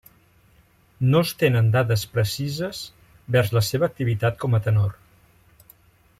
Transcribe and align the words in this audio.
No 1.09 1.19
es 1.25 1.33
tenen 1.43 1.69
dades 1.75 2.05
precises 2.15 2.81
vers 3.37 3.53
la 3.59 3.65
seva 3.69 3.91
activitat 3.93 4.41
com 4.45 4.59
a 4.59 4.63
tenor. 4.69 4.99